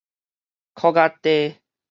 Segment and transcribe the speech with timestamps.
[0.73, 1.57] 觳仔炱